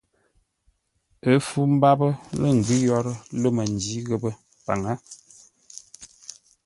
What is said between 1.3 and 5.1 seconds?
Ə́ fú mbápə́ lə̂ ngʉ́ yórə́ lə̂ məndǐ ghəpə́-paŋə́.